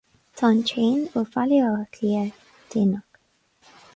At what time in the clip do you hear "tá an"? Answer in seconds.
0.37-0.61